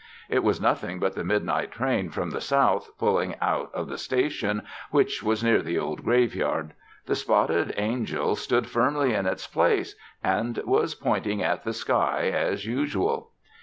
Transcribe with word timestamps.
It 0.29 0.43
was 0.43 0.59
nothing 0.59 0.97
but 0.97 1.13
the 1.13 1.23
midnight 1.23 1.69
train 1.69 2.09
from 2.09 2.31
the 2.31 2.41
south 2.41 2.89
pulling 2.97 3.35
out 3.39 3.69
of 3.71 3.87
the 3.87 3.99
station 3.99 4.63
which 4.89 5.21
was 5.21 5.43
near 5.43 5.61
the 5.61 5.77
old 5.77 6.03
graveyard. 6.03 6.73
The 7.05 7.13
spotted 7.13 7.71
angel 7.77 8.35
stood 8.35 8.65
firmly 8.65 9.13
in 9.13 9.27
its 9.27 9.45
place 9.45 9.95
and 10.23 10.57
was 10.65 10.95
pointing 10.95 11.43
at 11.43 11.63
the 11.65 11.73
sky 11.73 12.31
as 12.33 12.65
usual. 12.65 13.29